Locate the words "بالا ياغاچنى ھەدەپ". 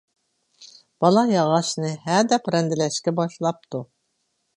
1.03-2.49